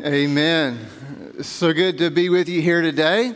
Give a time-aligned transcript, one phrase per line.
[0.00, 0.76] Amen.
[1.42, 3.32] So good to be with you here today.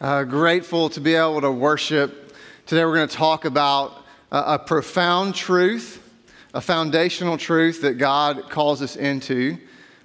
[0.00, 2.34] Uh, grateful to be able to worship.
[2.64, 6.02] Today we're going to talk about a, a profound truth,
[6.54, 9.58] a foundational truth that God calls us into,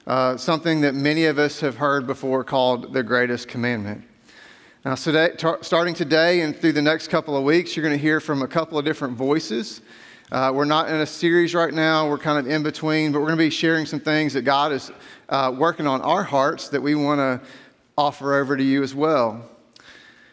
[0.06, 4.04] uh, something that many of us have heard before called the greatest commandment.
[4.84, 8.02] Now, today, t- starting today and through the next couple of weeks, you're going to
[8.02, 9.80] hear from a couple of different voices.
[10.30, 13.28] Uh, we're not in a series right now, we're kind of in between, but we're
[13.28, 14.92] going to be sharing some things that God is
[15.30, 17.40] uh, working on our hearts that we want to
[17.98, 19.50] offer over to you as well.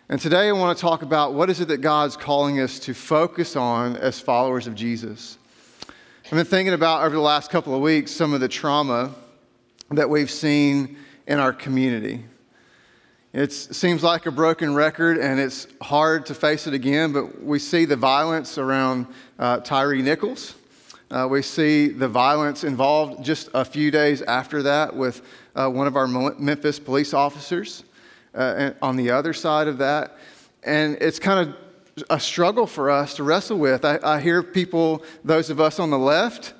[0.08, 2.92] And today I want to talk about what is it that God's calling us to
[2.92, 5.38] focus on as followers of Jesus.
[6.24, 9.14] I've been thinking about over the last couple of weeks some of the trauma
[9.92, 10.96] that we've seen
[11.28, 12.24] in our community.
[13.34, 17.58] It seems like a broken record, and it's hard to face it again, but we
[17.58, 19.08] see the violence around
[19.40, 20.54] uh, Tyre Nichols.
[21.10, 25.22] Uh, we see the violence involved just a few days after that with
[25.56, 27.82] uh, one of our Memphis police officers
[28.36, 30.16] uh, on the other side of that.
[30.62, 33.84] And it's kind of a struggle for us to wrestle with.
[33.84, 36.54] I, I hear people, those of us on the left,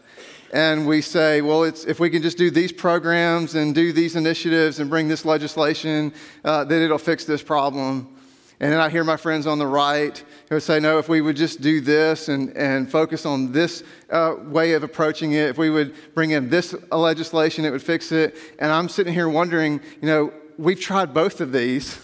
[0.55, 4.79] and we say, well, if we can just do these programs and do these initiatives
[4.79, 8.17] and bring this legislation, uh, then it'll fix this problem.
[8.61, 10.17] And then I hear my friends on the right
[10.49, 13.83] who would say, no, if we would just do this and, and focus on this
[14.11, 18.13] uh, way of approaching it, if we would bring in this legislation, it would fix
[18.13, 18.37] it.
[18.61, 21.99] And I'm sitting here wondering, you know, we've tried both of these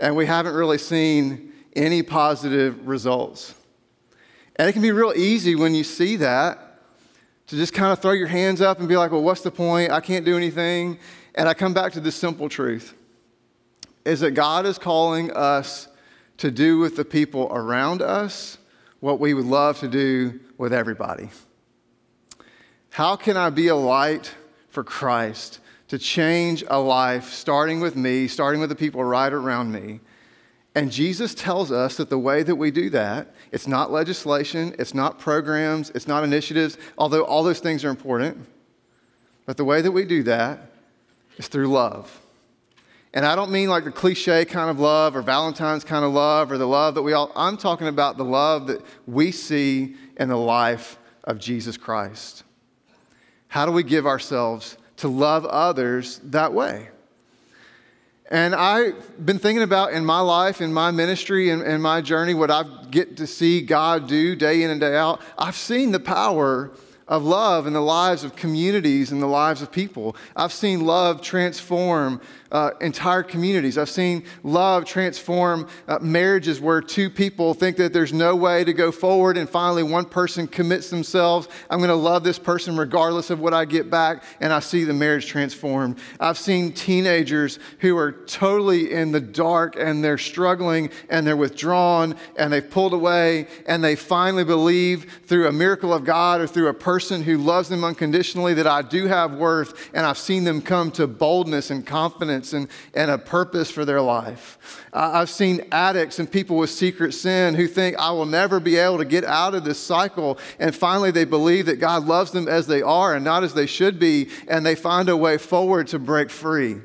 [0.00, 3.54] and we haven't really seen any positive results.
[4.56, 6.70] And it can be real easy when you see that
[7.52, 9.92] to just kind of throw your hands up and be like, well, what's the point?
[9.92, 10.98] I can't do anything.
[11.34, 12.94] And I come back to this simple truth
[14.06, 15.86] is that God is calling us
[16.38, 18.56] to do with the people around us
[19.00, 21.28] what we would love to do with everybody.
[22.88, 24.32] How can I be a light
[24.70, 29.72] for Christ to change a life starting with me, starting with the people right around
[29.72, 30.00] me?
[30.74, 34.94] And Jesus tells us that the way that we do that, it's not legislation, it's
[34.94, 38.46] not programs, it's not initiatives, although all those things are important.
[39.44, 40.70] But the way that we do that
[41.36, 42.20] is through love.
[43.14, 46.50] And I don't mean like the cliche kind of love or Valentine's kind of love
[46.50, 50.28] or the love that we all, I'm talking about the love that we see in
[50.28, 52.44] the life of Jesus Christ.
[53.48, 56.88] How do we give ourselves to love others that way?
[58.32, 62.00] And I've been thinking about in my life, in my ministry, and in, in, my
[62.00, 65.20] journey, what I get to see God do day in and day out.
[65.36, 66.70] I've seen the power
[67.06, 70.16] of love in the lives of communities and the lives of people.
[70.34, 72.22] I've seen love transform
[72.52, 73.78] uh, entire communities.
[73.78, 78.74] I've seen love transform uh, marriages where two people think that there's no way to
[78.74, 81.48] go forward, and finally one person commits themselves.
[81.70, 84.84] I'm going to love this person regardless of what I get back, and I see
[84.84, 85.98] the marriage transformed.
[86.20, 92.16] I've seen teenagers who are totally in the dark and they're struggling and they're withdrawn
[92.36, 96.68] and they've pulled away and they finally believe through a miracle of God or through
[96.68, 100.60] a person who loves them unconditionally that I do have worth, and I've seen them
[100.60, 104.58] come to boldness and confidence and, and a purpose for their life.
[104.92, 108.98] I've seen addicts and people with secret sin who think, I will never be able
[108.98, 110.38] to get out of this cycle.
[110.58, 113.66] And finally, they believe that God loves them as they are and not as they
[113.66, 116.80] should be, and they find a way forward to break free.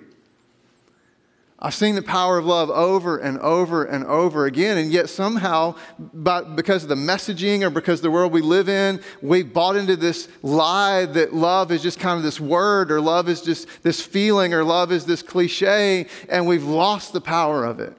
[1.59, 5.75] I've seen the power of love over and over and over again, and yet somehow,
[5.97, 9.75] but because of the messaging or because of the world we live in, we've bought
[9.75, 13.67] into this lie that love is just kind of this word, or love is just
[13.81, 17.97] this feeling, or love is this cliche, and we've lost the power of it.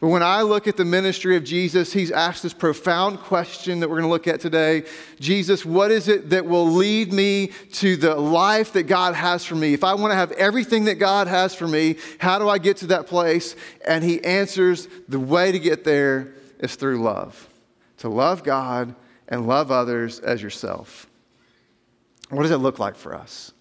[0.00, 3.88] But when I look at the ministry of Jesus, he's asked this profound question that
[3.88, 4.84] we're going to look at today
[5.18, 9.56] Jesus, what is it that will lead me to the life that God has for
[9.56, 9.74] me?
[9.74, 12.76] If I want to have everything that God has for me, how do I get
[12.78, 13.56] to that place?
[13.86, 17.48] And he answers the way to get there is through love
[17.98, 18.94] to love God
[19.28, 21.06] and love others as yourself.
[22.30, 23.52] What does it look like for us?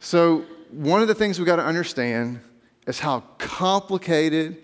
[0.00, 2.40] So, one of the things we've got to understand
[2.86, 4.62] is how complicated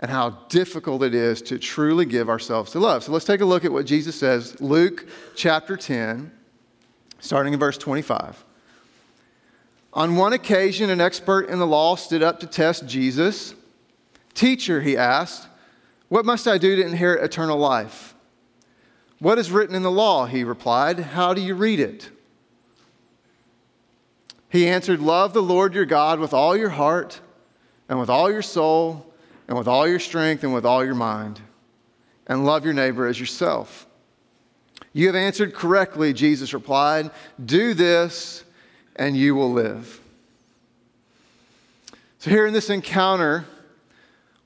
[0.00, 3.02] and how difficult it is to truly give ourselves to love.
[3.04, 6.30] So let's take a look at what Jesus says, Luke chapter 10,
[7.18, 8.44] starting in verse 25.
[9.94, 13.54] On one occasion, an expert in the law stood up to test Jesus.
[14.34, 15.48] Teacher, he asked,
[16.08, 18.14] what must I do to inherit eternal life?
[19.18, 20.26] What is written in the law?
[20.26, 21.00] He replied.
[21.00, 22.10] How do you read it?
[24.48, 27.20] He answered, Love the Lord your God with all your heart
[27.88, 29.12] and with all your soul
[29.48, 31.40] and with all your strength and with all your mind,
[32.26, 33.86] and love your neighbor as yourself.
[34.92, 37.10] You have answered correctly, Jesus replied.
[37.44, 38.44] Do this,
[38.96, 40.00] and you will live.
[42.18, 43.44] So, here in this encounter,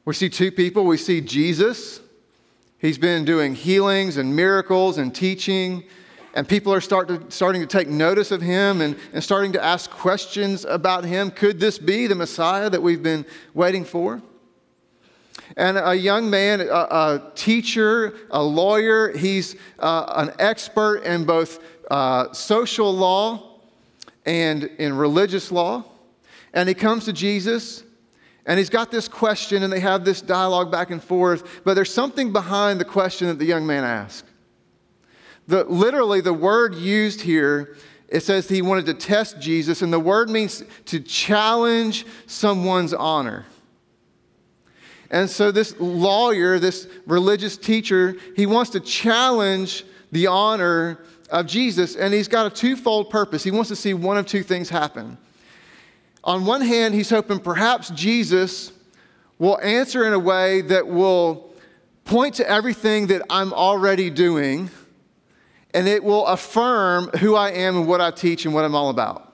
[0.05, 0.85] we see two people.
[0.85, 2.01] We see Jesus.
[2.79, 5.85] He's been doing healings and miracles and teaching,
[6.35, 9.63] and people are start to, starting to take notice of him and, and starting to
[9.63, 11.31] ask questions about him.
[11.31, 13.25] Could this be the Messiah that we've been
[13.55, 14.21] waiting for?
[15.57, 21.59] And a young man, a, a teacher, a lawyer, he's uh, an expert in both
[21.91, 23.61] uh, social law
[24.25, 25.85] and in religious law.
[26.53, 27.83] And he comes to Jesus
[28.47, 31.93] and he's got this question, and they have this dialogue back and forth, but there's
[31.93, 34.25] something behind the question that the young man asked.
[35.47, 37.77] The, literally, the word used here,
[38.09, 43.45] it says he wanted to test Jesus, and the word means to challenge someone's honor.
[45.11, 51.97] And so, this lawyer, this religious teacher, he wants to challenge the honor of Jesus,
[51.97, 53.43] and he's got a twofold purpose.
[53.43, 55.19] He wants to see one of two things happen.
[56.23, 58.73] On one hand, he's hoping perhaps Jesus
[59.39, 61.55] will answer in a way that will
[62.05, 64.71] point to everything that I'm already doing,
[65.73, 68.91] and it will affirm who I am and what I teach and what I'm all
[68.91, 69.30] about.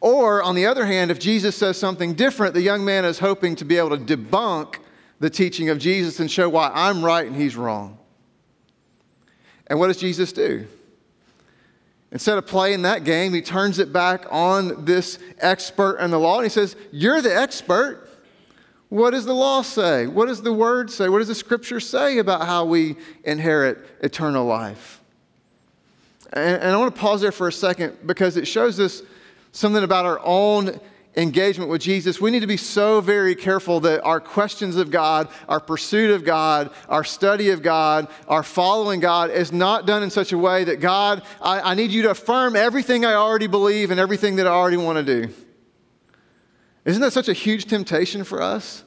[0.00, 3.56] Or, on the other hand, if Jesus says something different, the young man is hoping
[3.56, 4.76] to be able to debunk
[5.20, 7.98] the teaching of Jesus and show why I'm right and he's wrong.
[9.66, 10.66] And what does Jesus do?
[12.12, 16.36] Instead of playing that game, he turns it back on this expert in the law
[16.36, 18.08] and he says, You're the expert.
[18.88, 20.06] What does the law say?
[20.06, 21.08] What does the word say?
[21.08, 22.94] What does the scripture say about how we
[23.24, 25.00] inherit eternal life?
[26.32, 29.02] And, and I want to pause there for a second because it shows us
[29.54, 30.80] something about our own
[31.16, 35.28] engagement with Jesus, we need to be so very careful that our questions of God,
[35.48, 40.10] our pursuit of God, our study of God, our following God is not done in
[40.10, 43.92] such a way that God, I, I need you to affirm everything I already believe
[43.92, 45.32] and everything that I already want to do.
[46.84, 48.82] Isn't that such a huge temptation for us?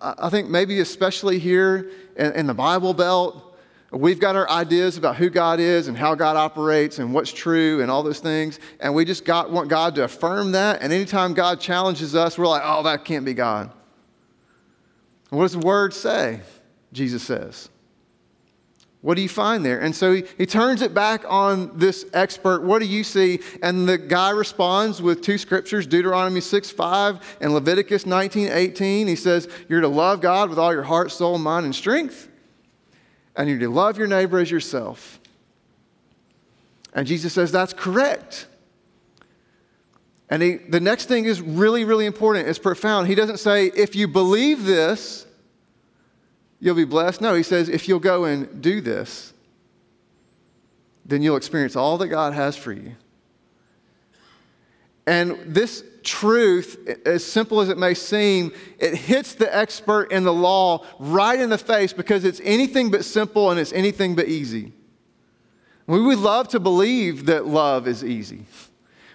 [0.00, 3.49] I think maybe especially here in, in the Bible Belt,
[3.92, 7.82] We've got our ideas about who God is and how God operates and what's true
[7.82, 8.60] and all those things.
[8.78, 10.80] And we just got, want God to affirm that.
[10.80, 13.72] And anytime God challenges us, we're like, oh, that can't be God.
[15.30, 16.40] what does the word say?
[16.92, 17.68] Jesus says.
[19.00, 19.80] What do you find there?
[19.80, 22.62] And so he, he turns it back on this expert.
[22.62, 23.40] What do you see?
[23.60, 29.08] And the guy responds with two scriptures Deuteronomy 6 5 and Leviticus 19 18.
[29.08, 32.29] He says, You're to love God with all your heart, soul, mind, and strength
[33.40, 35.18] and you're to love your neighbor as yourself.
[36.92, 38.46] And Jesus says that's correct.
[40.28, 42.48] And he, the next thing is really, really important.
[42.48, 43.08] It's profound.
[43.08, 45.26] He doesn't say, if you believe this,
[46.60, 47.22] you'll be blessed.
[47.22, 49.32] No, he says, if you'll go and do this,
[51.06, 52.94] then you'll experience all that God has for you.
[55.06, 60.32] And this truth, as simple as it may seem, it hits the expert in the
[60.32, 64.72] law right in the face because it's anything but simple and it's anything but easy.
[65.86, 68.44] We would love to believe that love is easy.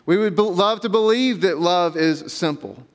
[0.06, 2.86] We would be- love to believe that love is simple.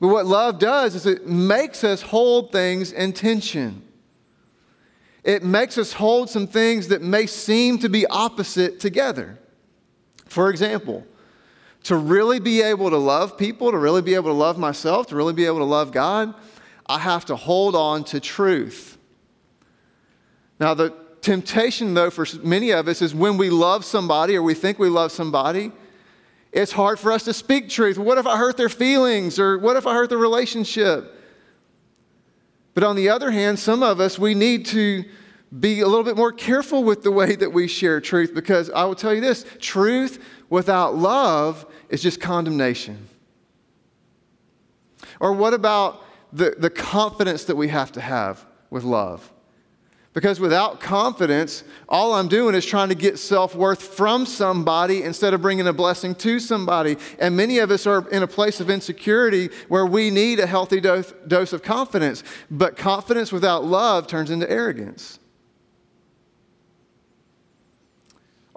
[0.00, 3.82] But what love does is it makes us hold things in tension.
[5.24, 9.38] It makes us hold some things that may seem to be opposite together.
[10.26, 11.04] For example,
[11.88, 15.16] to really be able to love people, to really be able to love myself, to
[15.16, 16.34] really be able to love God,
[16.86, 18.98] I have to hold on to truth.
[20.60, 20.92] Now, the
[21.22, 24.90] temptation, though, for many of us is when we love somebody or we think we
[24.90, 25.72] love somebody,
[26.52, 27.96] it's hard for us to speak truth.
[27.96, 29.38] What if I hurt their feelings?
[29.38, 31.14] Or what if I hurt the relationship?
[32.74, 35.06] But on the other hand, some of us, we need to
[35.58, 38.84] be a little bit more careful with the way that we share truth because I
[38.84, 43.08] will tell you this truth without love is just condemnation.
[45.20, 49.32] Or what about the, the confidence that we have to have with love?
[50.14, 55.32] Because without confidence, all I'm doing is trying to get self worth from somebody instead
[55.32, 56.96] of bringing a blessing to somebody.
[57.20, 60.80] And many of us are in a place of insecurity where we need a healthy
[60.80, 62.24] dose, dose of confidence.
[62.50, 65.20] But confidence without love turns into arrogance.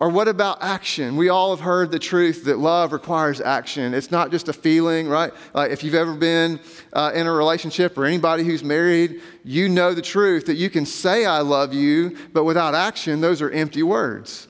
[0.02, 1.16] Or what about action?
[1.16, 3.94] We all have heard the truth that love requires action.
[3.94, 5.32] It's not just a feeling, right?
[5.54, 6.60] Like if you've ever been
[6.92, 10.88] uh, in a relationship or anybody who's married, you know the truth that you can
[10.88, 14.48] say, I love you, but without action, those are empty words.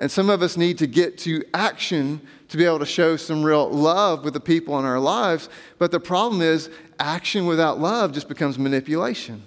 [0.00, 3.44] And some of us need to get to action to be able to show some
[3.44, 5.48] real love with the people in our lives.
[5.78, 9.44] But the problem is, action without love just becomes manipulation.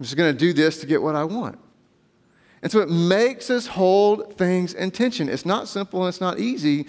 [0.00, 1.60] I'm just going to do this to get what I want.
[2.62, 5.28] And so it makes us hold things in tension.
[5.28, 6.86] It's not simple and it's not easy,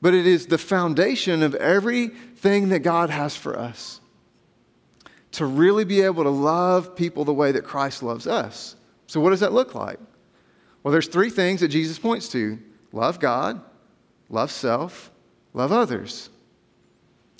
[0.00, 4.00] but it is the foundation of everything that God has for us.
[5.32, 8.76] To really be able to love people the way that Christ loves us.
[9.06, 9.98] So, what does that look like?
[10.82, 12.58] Well, there's three things that Jesus points to
[12.92, 13.60] love God,
[14.28, 15.10] love self,
[15.52, 16.30] love others.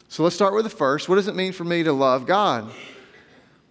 [0.09, 1.09] So, let's start with the first.
[1.09, 2.71] What does it mean for me to love God?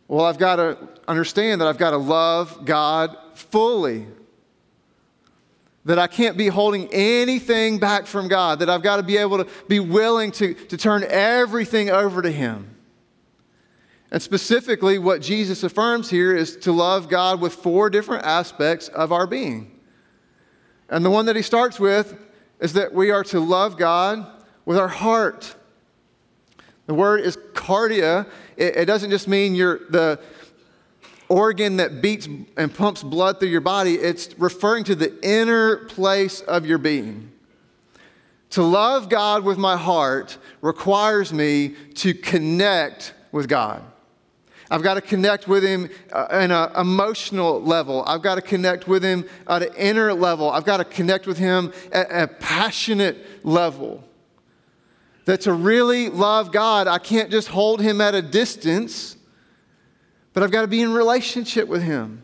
[0.10, 0.78] Well, I've got to
[1.08, 4.06] understand that I've got to love God fully.
[5.86, 8.60] That I can't be holding anything back from God.
[8.60, 12.32] That I've got to be able to be willing to, to turn everything over to
[12.32, 12.76] Him.
[14.12, 19.12] And specifically, what Jesus affirms here is to love God with four different aspects of
[19.12, 19.80] our being.
[20.90, 22.18] And the one that he starts with
[22.60, 24.26] is that we are to love God
[24.66, 25.56] with our heart.
[26.88, 28.28] The word is cardia.
[28.58, 30.20] It, it doesn't just mean you're the
[31.30, 36.42] organ that beats and pumps blood through your body, it's referring to the inner place
[36.42, 37.32] of your being.
[38.52, 43.84] To love God with my heart requires me to connect with God.
[44.72, 48.04] I've got to connect with him uh, on an emotional level.
[48.06, 50.50] I've got to connect with him at an inner level.
[50.50, 54.04] I've got to connect with him at a passionate level.
[55.26, 59.16] That to really love God, I can't just hold him at a distance,
[60.40, 62.24] but I've got to be in relationship with him.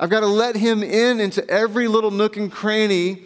[0.00, 3.22] I've got to let him in into every little nook and cranny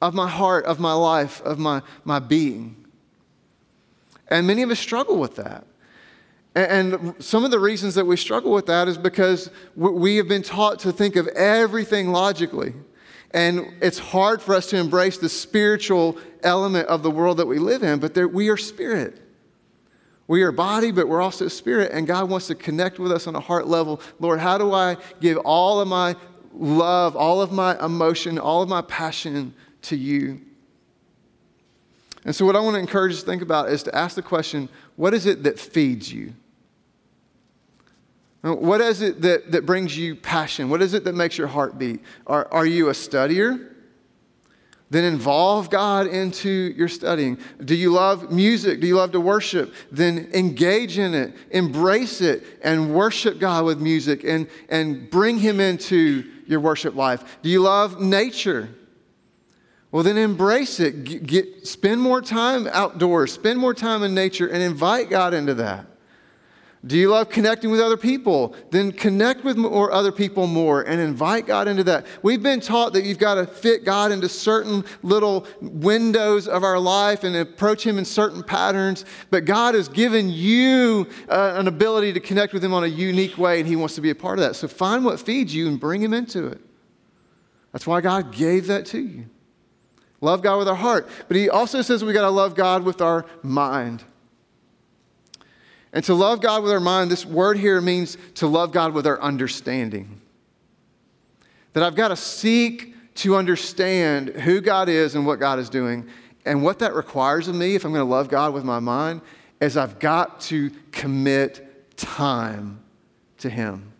[0.00, 2.86] of my heart, of my life, of my, my being.
[4.28, 5.66] And many of us struggle with that.
[6.54, 10.42] And some of the reasons that we struggle with that is because we have been
[10.42, 12.72] taught to think of everything logically.
[13.32, 17.58] And it's hard for us to embrace the spiritual element of the world that we
[17.58, 19.20] live in, but there, we are spirit.
[20.28, 23.36] We are body, but we're also spirit, and God wants to connect with us on
[23.36, 24.00] a heart level.
[24.18, 26.16] Lord, how do I give all of my
[26.52, 30.40] love, all of my emotion, all of my passion to you?
[32.24, 34.22] And so, what I want to encourage us to think about is to ask the
[34.22, 36.34] question what is it that feeds you?
[38.42, 40.68] What is it that, that brings you passion?
[40.68, 42.00] What is it that makes your heart beat?
[42.26, 43.75] Are, are you a studier?
[44.88, 47.38] Then involve God into your studying.
[47.64, 48.80] Do you love music?
[48.80, 49.74] Do you love to worship?
[49.90, 55.58] Then engage in it, embrace it, and worship God with music and, and bring Him
[55.58, 57.38] into your worship life.
[57.42, 58.68] Do you love nature?
[59.90, 61.04] Well, then embrace it.
[61.04, 65.54] Get, get, spend more time outdoors, spend more time in nature, and invite God into
[65.54, 65.86] that.
[66.86, 68.54] Do you love connecting with other people?
[68.70, 72.06] Then connect with more other people more and invite God into that.
[72.22, 76.78] We've been taught that you've got to fit God into certain little windows of our
[76.78, 79.04] life and approach Him in certain patterns.
[79.30, 83.36] But God has given you uh, an ability to connect with Him on a unique
[83.36, 84.54] way, and He wants to be a part of that.
[84.54, 86.60] So find what feeds you and bring Him into it.
[87.72, 89.26] That's why God gave that to you.
[90.20, 91.08] Love God with our heart.
[91.26, 94.04] But He also says we got to love God with our mind.
[95.96, 99.06] And to love God with our mind, this word here means to love God with
[99.06, 100.20] our understanding.
[101.72, 106.06] That I've got to seek to understand who God is and what God is doing.
[106.44, 109.22] And what that requires of me, if I'm going to love God with my mind,
[109.58, 112.78] is I've got to commit time
[113.38, 113.90] to Him.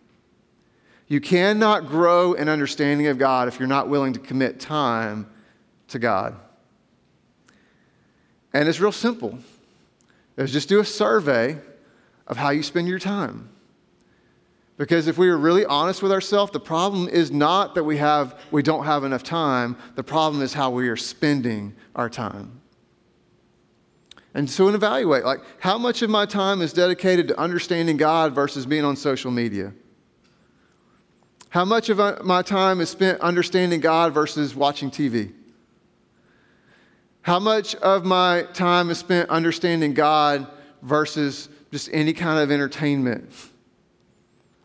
[1.09, 5.27] You cannot grow an understanding of God if you're not willing to commit time
[5.89, 6.37] to God.
[8.53, 9.39] And it's real simple.
[10.37, 11.59] Is just do a survey
[12.27, 13.49] of how you spend your time.
[14.77, 18.39] Because if we are really honest with ourselves, the problem is not that we, have,
[18.51, 22.61] we don't have enough time, the problem is how we are spending our time.
[24.35, 28.35] And so, and evaluate like, how much of my time is dedicated to understanding God
[28.35, 29.73] versus being on social media?
[31.49, 35.33] How much of uh, my time is spent understanding God versus watching TV?
[37.23, 40.47] How much of my time is spent understanding God
[40.83, 43.31] versus just any kind of entertainment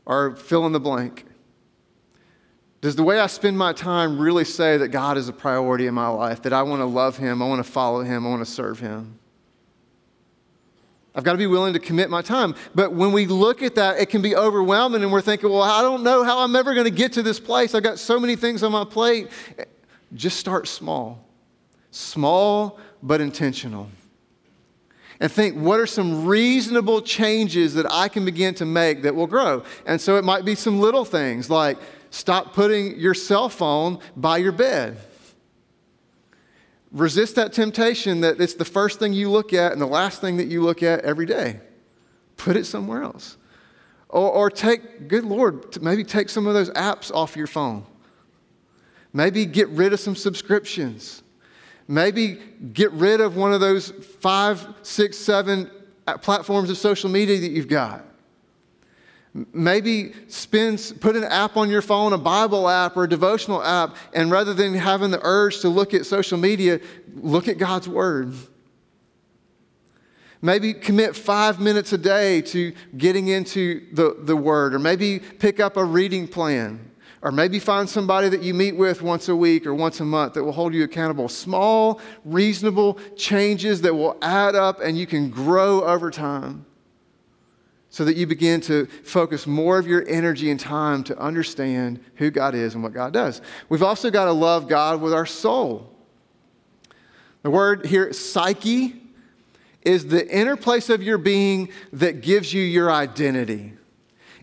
[0.06, 1.26] or fill in the blank?
[2.82, 5.94] Does the way I spend my time really say that God is a priority in
[5.94, 8.44] my life, that I want to love Him, I want to follow Him, I want
[8.44, 9.20] to serve Him?
[11.14, 12.56] I've got to be willing to commit my time.
[12.74, 15.82] But when we look at that, it can be overwhelming, and we're thinking, well, I
[15.82, 17.76] don't know how I'm ever going to get to this place.
[17.76, 19.28] I've got so many things on my plate.
[20.14, 21.24] Just start small,
[21.92, 23.90] small but intentional
[25.22, 29.28] and think what are some reasonable changes that I can begin to make that will
[29.28, 29.64] grow.
[29.86, 31.78] And so it might be some little things like
[32.10, 34.98] stop putting your cell phone by your bed.
[36.92, 40.38] Resist that temptation that it's the first thing you look at and the last thing
[40.38, 41.60] that you look at every day.
[42.36, 43.38] Put it somewhere else.
[44.10, 47.86] Or, or take, good Lord, maybe take some of those apps off your phone.
[49.14, 51.21] Maybe get rid of some subscriptions.
[51.92, 52.40] Maybe
[52.72, 53.90] get rid of one of those
[54.22, 55.70] five, six, seven
[56.08, 58.06] uh, platforms of social media that you've got.
[59.34, 63.98] Maybe spend, put an app on your phone, a Bible app or a devotional app,
[64.14, 66.80] and rather than having the urge to look at social media,
[67.14, 68.36] look at God's Word.
[70.42, 75.60] Maybe commit five minutes a day to getting into the, the Word, or maybe pick
[75.60, 76.91] up a reading plan.
[77.24, 80.34] Or maybe find somebody that you meet with once a week or once a month
[80.34, 81.30] that will hold you accountable.
[81.30, 86.66] Small, reasonable changes that will add up and you can grow over time
[87.92, 92.32] so that you begin to focus more of your energy and time to understand who
[92.32, 93.42] God is and what God does.
[93.70, 95.94] We've also got to love God with our soul.
[97.44, 98.96] The word here, psyche,
[99.82, 103.74] is the inner place of your being that gives you your identity.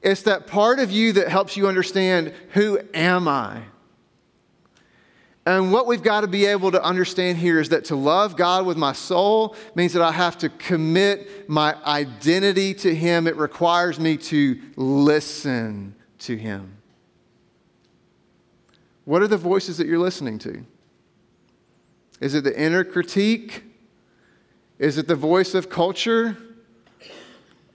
[0.03, 3.63] It's that part of you that helps you understand who am I?
[5.49, 8.67] And what we've got to be able to understand here is that to love God
[8.67, 13.27] with my soul means that I have to commit my identity to Him.
[13.27, 16.77] It requires me to listen to Him.
[19.07, 20.67] What are the voices that you're listening to?
[22.21, 23.65] Is it the inner critique?
[24.79, 26.37] Is it the voice of culture?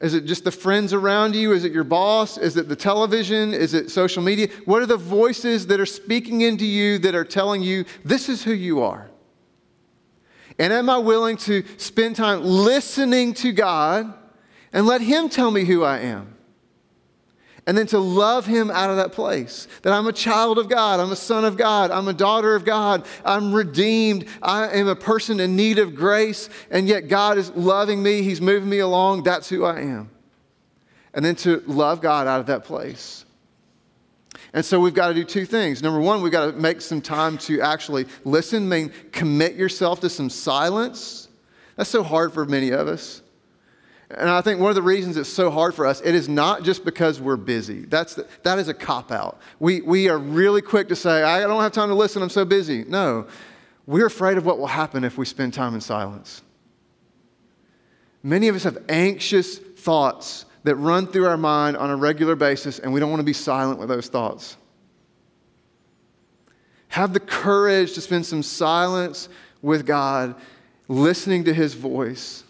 [0.04, 1.54] Is it just the friends around you?
[1.54, 2.38] Is it your boss?
[2.38, 3.54] Is it the television?
[3.54, 4.50] Is it social media?
[4.66, 8.44] What are the voices that are speaking into you that are telling you this is
[8.44, 9.10] who you are?
[10.60, 14.14] And am I willing to spend time listening to God
[14.74, 16.36] and let Him tell me who I am?
[17.66, 19.68] And then to love Him out of that place.
[19.84, 22.66] That I'm a child of God, I'm a son of God, I'm a daughter of
[22.66, 27.52] God, I'm redeemed, I am a person in need of grace, and yet God is
[27.52, 29.24] loving me, He's moving me along.
[29.24, 30.10] That's who I am.
[31.14, 33.24] And then to love God out of that place.
[34.54, 35.82] And so we've got to do two things.
[35.82, 40.10] Number one, we've got to make some time to actually listen, mean commit yourself to
[40.10, 41.28] some silence.
[41.76, 43.23] That's so hard for many of us.
[44.18, 46.64] And I think one of the reasons it's so hard for us, it is not
[46.64, 47.86] just because we're busy.
[47.86, 49.40] That's the, that is a cop out.
[49.60, 52.46] We, we are really quick to say, I don't have time to listen, I'm so
[52.46, 52.84] busy.
[52.84, 53.28] No,
[53.86, 56.42] we're afraid of what will happen if we spend time in silence.
[58.22, 62.80] Many of us have anxious thoughts that run through our mind on a regular basis,
[62.80, 64.56] and we don't want to be silent with those thoughts.
[66.88, 69.28] Have the courage to spend some silence
[69.62, 70.36] with God,
[70.88, 72.43] listening to His voice.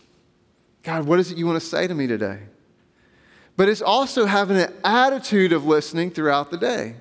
[0.83, 2.39] God, what is it you want to say to me today?
[3.55, 6.95] But it's also having an attitude of listening throughout the day.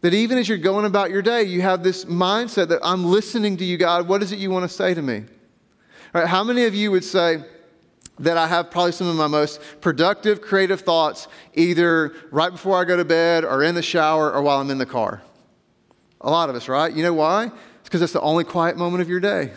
[0.00, 3.56] That even as you're going about your day, you have this mindset that I'm listening
[3.58, 4.08] to you, God.
[4.08, 5.24] What is it you want to say to me?
[6.14, 7.44] All right, how many of you would say
[8.18, 12.84] that I have probably some of my most productive, creative thoughts either right before I
[12.84, 15.22] go to bed or in the shower or while I'm in the car?
[16.20, 16.92] A lot of us, right?
[16.92, 17.46] You know why?
[17.46, 19.52] It's because it's the only quiet moment of your day.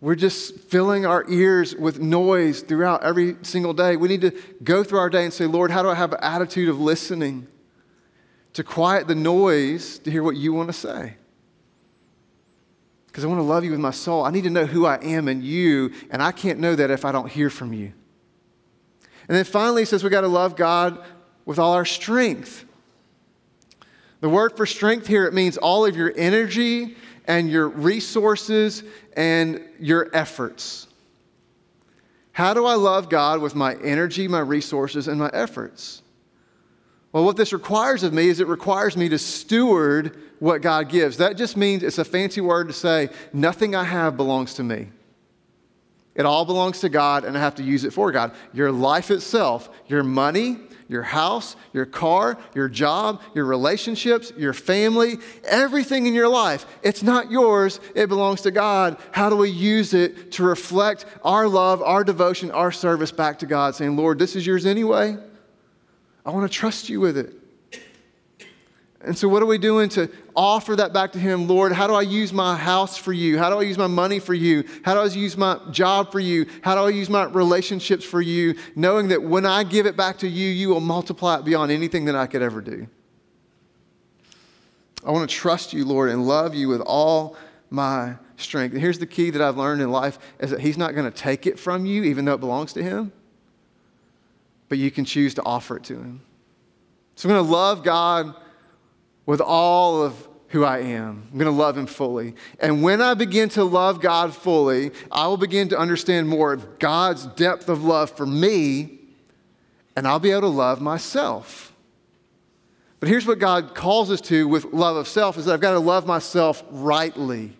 [0.00, 3.96] We're just filling our ears with noise throughout every single day.
[3.96, 4.32] We need to
[4.62, 7.46] go through our day and say, Lord, how do I have an attitude of listening
[8.52, 11.14] to quiet the noise to hear what you want to say?
[13.06, 14.24] Because I want to love you with my soul.
[14.24, 17.06] I need to know who I am in you, and I can't know that if
[17.06, 17.92] I don't hear from you.
[19.28, 21.02] And then finally, he says we got to love God
[21.46, 22.66] with all our strength.
[24.20, 28.82] The word for strength here, it means all of your energy and your resources
[29.16, 30.86] and your efforts.
[32.32, 36.02] How do I love God with my energy, my resources, and my efforts?
[37.12, 41.16] Well, what this requires of me is it requires me to steward what God gives.
[41.16, 44.88] That just means it's a fancy word to say nothing I have belongs to me.
[46.14, 48.32] It all belongs to God, and I have to use it for God.
[48.52, 55.18] Your life itself, your money, your house, your car, your job, your relationships, your family,
[55.44, 56.66] everything in your life.
[56.82, 58.96] It's not yours, it belongs to God.
[59.12, 63.46] How do we use it to reflect our love, our devotion, our service back to
[63.46, 65.16] God, saying, Lord, this is yours anyway?
[66.24, 67.34] I want to trust you with it.
[69.06, 71.46] And so, what are we doing to offer that back to Him?
[71.46, 73.38] Lord, how do I use my house for you?
[73.38, 74.64] How do I use my money for you?
[74.82, 76.44] How do I use my job for you?
[76.62, 78.56] How do I use my relationships for you?
[78.74, 82.06] Knowing that when I give it back to you, you will multiply it beyond anything
[82.06, 82.88] that I could ever do.
[85.04, 87.36] I want to trust you, Lord, and love you with all
[87.70, 88.72] my strength.
[88.72, 91.16] And here's the key that I've learned in life is that He's not going to
[91.16, 93.12] take it from you, even though it belongs to Him,
[94.68, 96.22] but you can choose to offer it to Him.
[97.14, 98.34] So I'm going to love God
[99.26, 101.28] with all of who I am.
[101.30, 102.34] I'm going to love him fully.
[102.60, 106.78] And when I begin to love God fully, I will begin to understand more of
[106.78, 108.96] God's depth of love for me
[109.96, 111.72] and I'll be able to love myself.
[113.00, 115.72] But here's what God calls us to with love of self is that I've got
[115.72, 117.52] to love myself rightly.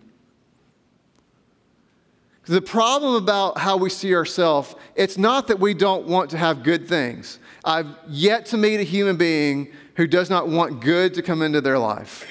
[2.45, 6.63] The problem about how we see ourselves, it's not that we don't want to have
[6.63, 7.39] good things.
[7.65, 11.59] I've yet to meet a human being who does not want good to come into
[11.59, 12.25] their life.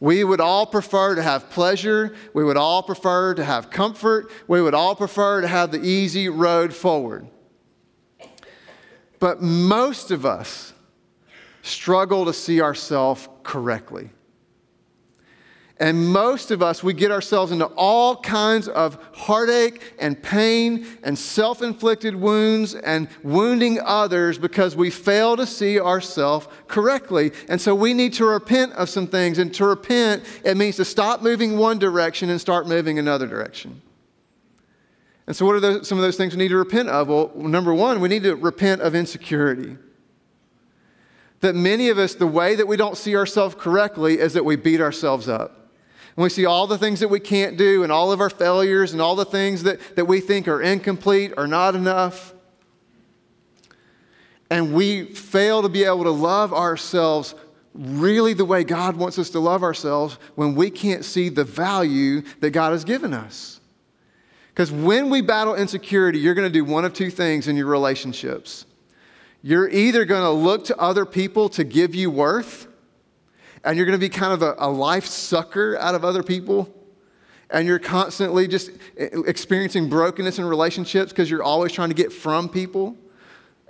[0.00, 2.14] We would all prefer to have pleasure.
[2.32, 4.30] We would all prefer to have comfort.
[4.46, 7.26] We would all prefer to have the easy road forward.
[9.18, 10.72] But most of us
[11.62, 14.10] struggle to see ourselves correctly.
[15.80, 21.16] And most of us, we get ourselves into all kinds of heartache and pain and
[21.16, 27.30] self inflicted wounds and wounding others because we fail to see ourselves correctly.
[27.48, 29.38] And so we need to repent of some things.
[29.38, 33.80] And to repent, it means to stop moving one direction and start moving another direction.
[35.28, 37.06] And so, what are those, some of those things we need to repent of?
[37.06, 39.76] Well, number one, we need to repent of insecurity.
[41.40, 44.56] That many of us, the way that we don't see ourselves correctly is that we
[44.56, 45.67] beat ourselves up.
[46.18, 48.92] And we see all the things that we can't do and all of our failures
[48.92, 52.34] and all the things that, that we think are incomplete or not enough.
[54.50, 57.36] And we fail to be able to love ourselves
[57.72, 62.22] really the way God wants us to love ourselves when we can't see the value
[62.40, 63.60] that God has given us.
[64.48, 67.66] Because when we battle insecurity, you're going to do one of two things in your
[67.66, 68.66] relationships.
[69.40, 72.66] You're either going to look to other people to give you worth,
[73.64, 76.72] and you're going to be kind of a, a life sucker out of other people
[77.50, 82.48] and you're constantly just experiencing brokenness in relationships because you're always trying to get from
[82.48, 82.96] people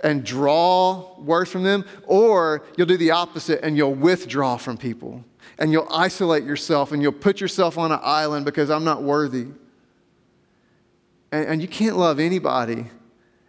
[0.03, 5.23] and draw words from them, or you'll do the opposite and you'll withdraw from people
[5.57, 9.47] and you'll isolate yourself and you'll put yourself on an island because I'm not worthy.
[11.31, 12.85] And, and you can't love anybody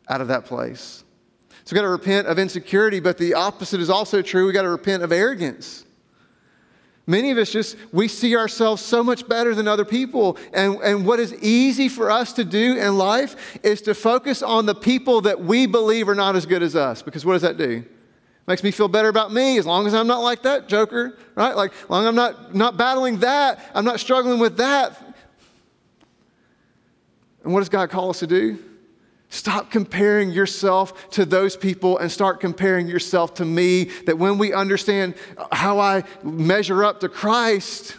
[0.08, 1.04] out of that place.
[1.64, 4.46] So we've got to repent of insecurity, but the opposite is also true.
[4.46, 5.84] We've got to repent of arrogance.
[7.06, 10.36] Many of us just, we see ourselves so much better than other people.
[10.52, 14.66] And, and what is easy for us to do in life is to focus on
[14.66, 17.02] the people that we believe are not as good as us.
[17.02, 17.84] Because what does that do?
[18.46, 21.56] Makes me feel better about me as long as I'm not like that joker, right?
[21.56, 24.96] Like, as long as I'm not, not battling that, I'm not struggling with that.
[27.42, 28.58] And what does God call us to do?
[29.32, 33.84] Stop comparing yourself to those people and start comparing yourself to me.
[34.06, 35.14] That when we understand
[35.52, 37.96] how I measure up to Christ,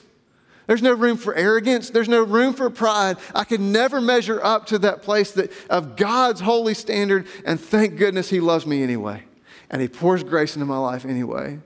[0.67, 1.89] there's no room for arrogance.
[1.89, 3.17] There's no room for pride.
[3.33, 7.27] I can never measure up to that place that, of God's holy standard.
[7.45, 9.23] And thank goodness He loves me anyway.
[9.69, 11.59] And He pours grace into my life anyway.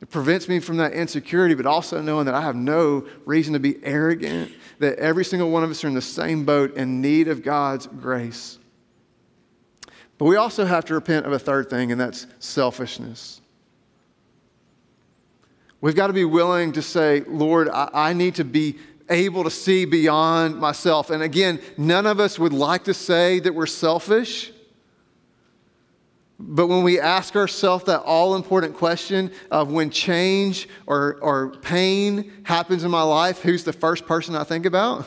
[0.00, 3.58] It prevents me from that insecurity, but also knowing that I have no reason to
[3.58, 7.26] be arrogant, that every single one of us are in the same boat in need
[7.26, 8.58] of God's grace.
[10.16, 13.40] But we also have to repent of a third thing, and that's selfishness.
[15.80, 19.50] We've got to be willing to say, Lord, I, I need to be able to
[19.50, 21.10] see beyond myself.
[21.10, 24.52] And again, none of us would like to say that we're selfish.
[26.38, 32.30] But when we ask ourselves that all important question of when change or, or pain
[32.44, 35.04] happens in my life, who's the first person I think about?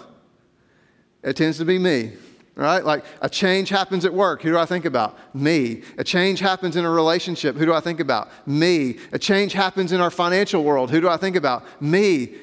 [1.23, 2.13] It tends to be me,
[2.55, 2.83] right?
[2.83, 5.17] Like a change happens at work, who do I think about?
[5.33, 5.83] Me.
[5.97, 8.29] A change happens in a relationship, who do I think about?
[8.45, 8.97] Me.
[9.13, 11.63] A change happens in our financial world, who do I think about?
[11.81, 12.35] Me.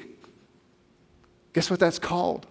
[1.53, 2.47] Guess what that's called?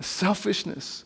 [0.00, 1.04] Selfishness.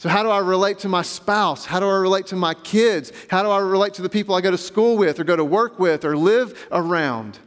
[0.00, 1.66] So, how do I relate to my spouse?
[1.66, 3.12] How do I relate to my kids?
[3.28, 5.44] How do I relate to the people I go to school with or go to
[5.44, 7.38] work with or live around?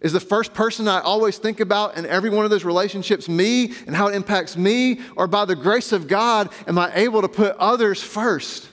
[0.00, 3.72] Is the first person I always think about in every one of those relationships me
[3.88, 5.00] and how it impacts me?
[5.16, 8.68] Or by the grace of God, am I able to put others first?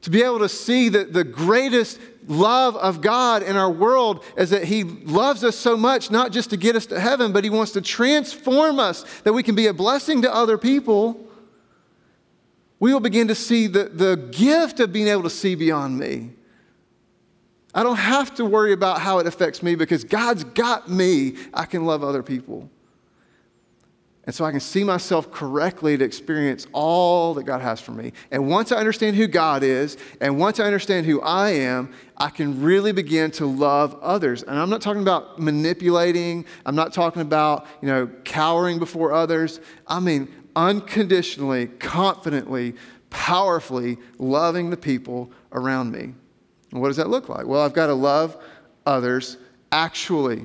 [0.00, 4.50] To be able to see that the greatest love of God in our world is
[4.50, 7.50] that He loves us so much, not just to get us to heaven, but He
[7.50, 11.28] wants to transform us that we can be a blessing to other people.
[12.80, 16.30] We will begin to see the, the gift of being able to see beyond me.
[17.74, 21.36] I don't have to worry about how it affects me because God's got me.
[21.52, 22.70] I can love other people.
[24.28, 28.12] And so I can see myself correctly to experience all that God has for me.
[28.30, 32.28] And once I understand who God is, and once I understand who I am, I
[32.28, 34.42] can really begin to love others.
[34.42, 39.60] And I'm not talking about manipulating, I'm not talking about, you know, cowering before others.
[39.86, 42.74] I mean, unconditionally, confidently,
[43.08, 46.12] powerfully loving the people around me.
[46.70, 47.46] And what does that look like?
[47.46, 48.36] Well, I've got to love
[48.84, 49.38] others
[49.72, 50.44] actually.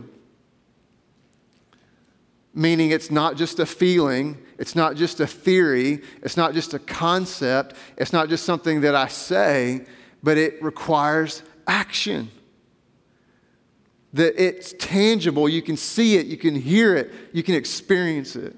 [2.54, 6.80] Meaning it's not just a feeling, it's not just a theory, it's not just a
[6.80, 9.86] concept, it's not just something that I say,
[10.22, 12.30] but it requires action.
[14.14, 18.56] That it's tangible, you can see it, you can hear it, you can experience it.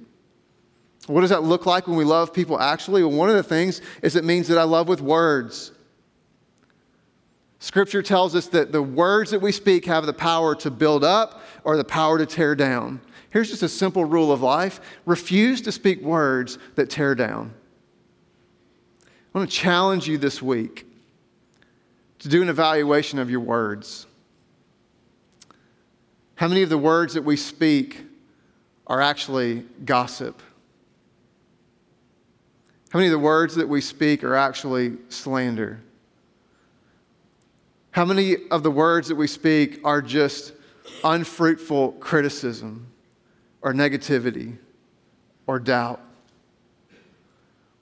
[1.08, 3.04] What does that look like when we love people actually?
[3.04, 5.72] Well, one of the things is it means that I love with words.
[7.66, 11.42] Scripture tells us that the words that we speak have the power to build up
[11.64, 13.02] or the power to tear down.
[13.32, 17.52] Here's just a simple rule of life refuse to speak words that tear down.
[19.04, 20.86] I want to challenge you this week
[22.20, 24.06] to do an evaluation of your words.
[26.36, 28.04] How many of the words that we speak
[28.86, 30.40] are actually gossip?
[32.92, 35.80] How many of the words that we speak are actually slander?
[37.96, 40.52] How many of the words that we speak are just
[41.06, 42.88] unfruitful criticism
[43.62, 44.58] or negativity
[45.48, 46.02] or doubt?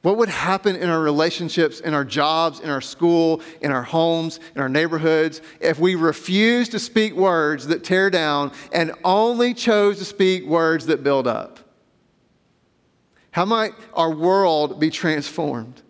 [0.03, 4.39] What would happen in our relationships, in our jobs, in our school, in our homes,
[4.53, 9.97] in our neighborhoods if we refused to speak words that tear down and only chose
[9.97, 11.59] to speak words that build up?
[13.31, 15.81] How might our world be transformed?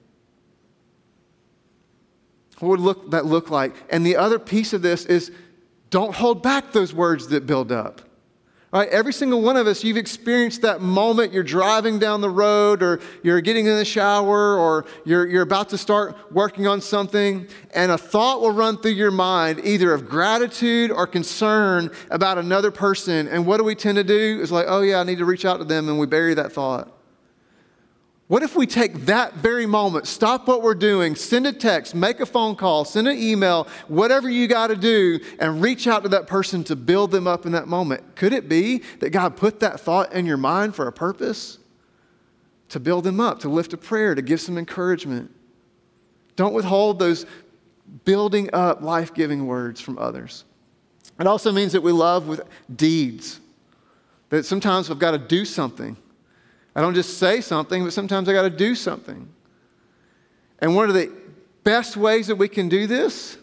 [2.64, 3.76] What would look, that look like?
[3.90, 5.32] And the other piece of this is
[5.90, 8.02] don't hold back those words that build up.
[8.72, 8.90] Right?
[8.90, 13.02] Every single one of us, you've experienced that moment you're driving down the road or
[13.22, 17.92] you're getting in the shower or you're, you're about to start working on something, and
[17.92, 23.28] a thought will run through your mind either of gratitude or concern about another person.
[23.28, 24.40] And what do we tend to do?
[24.42, 26.52] It's like, oh, yeah, I need to reach out to them, and we bury that
[26.52, 26.92] thought.
[28.28, 32.22] What if we take that very moment, stop what we're doing, send a text, make
[32.22, 36.10] a phone call, send an email, whatever you got to do, and reach out to
[36.10, 38.16] that person to build them up in that moment?
[38.16, 41.60] Could it be that God put that thought in your mind for a purpose?
[42.70, 45.30] To build them up, to lift a prayer, to give some encouragement.
[46.36, 47.26] Don't withhold those
[48.06, 50.46] building up, life giving words from others.
[51.20, 52.42] It also means that we love with
[52.74, 53.42] deeds,
[54.30, 55.98] that sometimes we've got to do something.
[56.76, 59.28] I don't just say something, but sometimes I got to do something.
[60.60, 61.12] And one of the
[61.64, 63.38] best ways that we can do this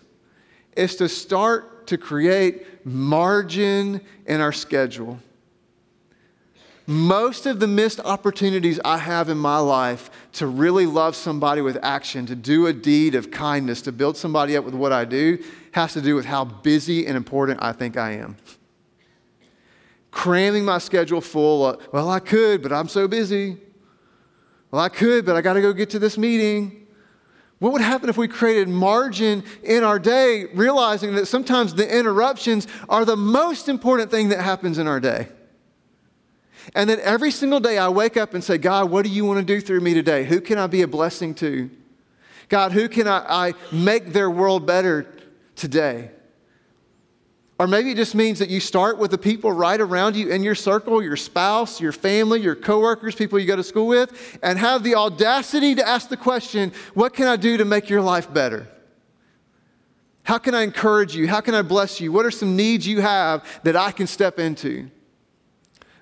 [0.77, 5.19] is to start to create margin in our schedule.
[6.87, 11.79] Most of the missed opportunities I have in my life to really love somebody with
[11.83, 15.39] action, to do a deed of kindness, to build somebody up with what I do,
[15.73, 18.37] has to do with how busy and important I think I am
[20.11, 21.67] cramming my schedule full.
[21.67, 23.57] Of, well, I could, but I'm so busy.
[24.71, 26.87] Well, I could, but I got to go get to this meeting.
[27.59, 32.67] What would happen if we created margin in our day, realizing that sometimes the interruptions
[32.89, 35.29] are the most important thing that happens in our day?
[36.75, 39.41] And that every single day I wake up and say, God, what do you want
[39.41, 40.25] to do through me today?
[40.25, 41.71] Who can I be a blessing to?
[42.49, 45.07] God, who can I, I make their world better
[45.55, 46.11] today?
[47.61, 50.43] Or maybe it just means that you start with the people right around you in
[50.43, 54.59] your circle, your spouse, your family, your coworkers, people you go to school with, and
[54.59, 58.33] have the audacity to ask the question, what can I do to make your life
[58.33, 58.67] better?
[60.23, 61.29] How can I encourage you?
[61.29, 62.13] How can I bless you?
[62.13, 64.91] What are some needs you have that I can step into?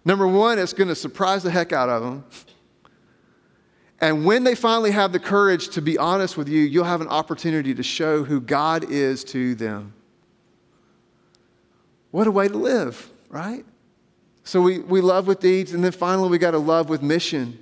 [0.04, 2.24] Number one, it's going to surprise the heck out of them.
[4.00, 7.08] And when they finally have the courage to be honest with you, you'll have an
[7.08, 9.94] opportunity to show who God is to them.
[12.10, 13.64] What a way to live, right?
[14.44, 17.58] So we, we love with deeds, and then finally we got to love with mission.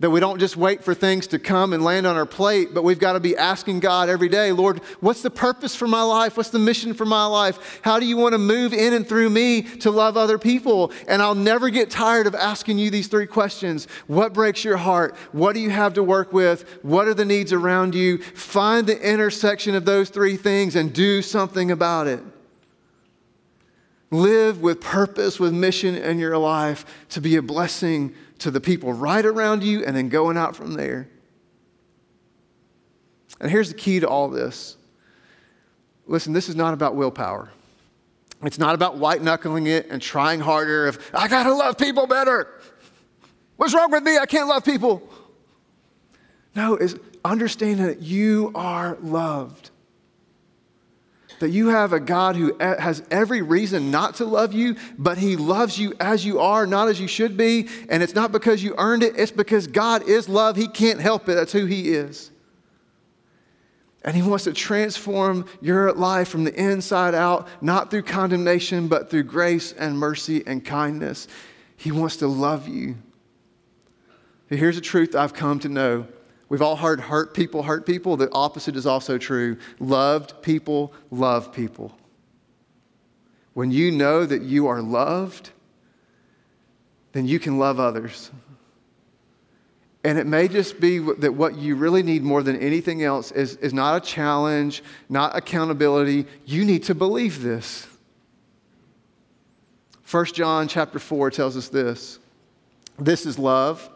[0.00, 2.82] That we don't just wait for things to come and land on our plate, but
[2.82, 6.36] we've got to be asking God every day, Lord, what's the purpose for my life?
[6.36, 7.80] What's the mission for my life?
[7.82, 10.92] How do you want to move in and through me to love other people?
[11.06, 15.14] And I'll never get tired of asking you these three questions What breaks your heart?
[15.32, 16.62] What do you have to work with?
[16.82, 18.18] What are the needs around you?
[18.18, 22.20] Find the intersection of those three things and do something about it.
[24.14, 28.92] Live with purpose, with mission in your life to be a blessing to the people
[28.92, 31.08] right around you and then going out from there.
[33.40, 34.76] And here's the key to all this
[36.06, 37.50] listen, this is not about willpower.
[38.44, 42.48] It's not about white knuckling it and trying harder of, I gotta love people better.
[43.56, 44.16] What's wrong with me?
[44.16, 45.02] I can't love people.
[46.54, 49.70] No, it's understanding that you are loved
[51.44, 55.36] that you have a God who has every reason not to love you, but He
[55.36, 57.68] loves you as you are, not as you should be.
[57.90, 60.56] And it's not because you earned it, it's because God is love.
[60.56, 61.34] He can't help it.
[61.34, 62.30] That's who He is.
[64.02, 69.10] And He wants to transform your life from the inside out, not through condemnation, but
[69.10, 71.28] through grace and mercy and kindness.
[71.76, 72.96] He wants to love you.
[74.48, 76.06] Here's a truth I've come to know.
[76.48, 78.16] We've all heard hurt people hurt people.
[78.16, 79.56] The opposite is also true.
[79.78, 81.96] Loved people love people.
[83.54, 85.50] When you know that you are loved,
[87.12, 88.30] then you can love others.
[90.02, 93.56] And it may just be that what you really need more than anything else is,
[93.56, 96.26] is not a challenge, not accountability.
[96.44, 97.86] You need to believe this.
[100.10, 102.18] 1 John chapter 4 tells us this.
[102.98, 103.88] This is love,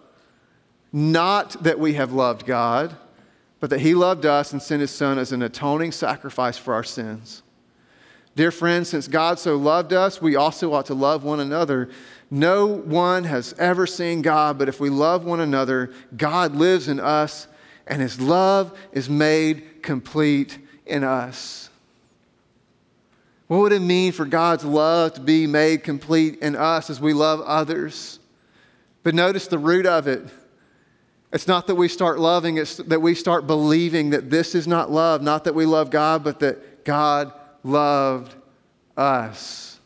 [0.93, 2.97] not that we have loved God,
[3.61, 6.85] but that he loved us and sent his son as an atoning sacrifice for our
[6.85, 7.43] sins.
[8.37, 11.91] Dear friends, since God so loved us, we also ought to love one another.
[12.31, 17.01] No one has ever seen God, but if we love one another, God lives in
[17.01, 17.49] us,
[17.87, 21.69] and his love is made complete in us.
[23.49, 27.15] What would it mean for God's love to be made complete in us as we
[27.15, 28.21] love others?
[29.03, 30.23] But notice the root of it.
[31.33, 34.91] It's not that we start loving, it's that we start believing that this is not
[34.91, 38.35] love, not that we love God, but that God loved
[38.97, 39.79] us.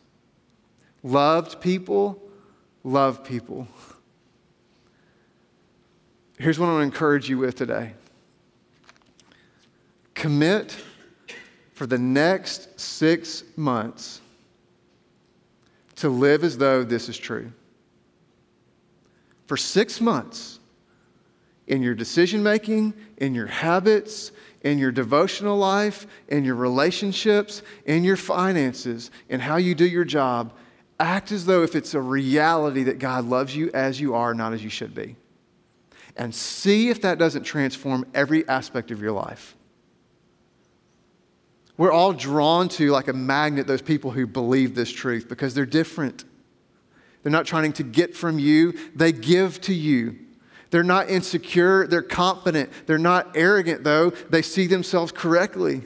[1.02, 2.22] Loved people
[2.84, 3.66] love people.
[6.38, 7.94] Here's what I want to encourage you with today
[10.14, 10.76] commit
[11.72, 14.20] for the next six months
[15.96, 17.50] to live as though this is true.
[19.46, 20.51] For six months,
[21.66, 28.04] in your decision making, in your habits, in your devotional life, in your relationships, in
[28.04, 30.52] your finances, in how you do your job,
[31.00, 34.52] act as though if it's a reality that God loves you as you are, not
[34.52, 35.16] as you should be.
[36.16, 39.56] And see if that doesn't transform every aspect of your life.
[41.76, 45.66] We're all drawn to, like a magnet, those people who believe this truth because they're
[45.66, 46.24] different.
[47.22, 50.18] They're not trying to get from you, they give to you.
[50.72, 52.70] They're not insecure, they're confident.
[52.86, 54.08] They're not arrogant, though.
[54.08, 55.82] They see themselves correctly.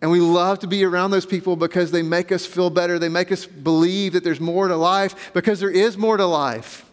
[0.00, 2.98] And we love to be around those people because they make us feel better.
[2.98, 6.90] They make us believe that there's more to life because there is more to life.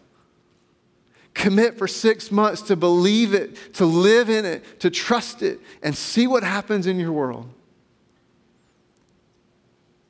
[1.33, 5.95] Commit for six months to believe it, to live in it, to trust it, and
[5.95, 7.49] see what happens in your world.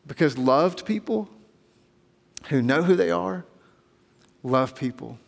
[0.08, 1.30] Because loved people
[2.50, 3.46] who know who they are
[4.42, 5.20] love people.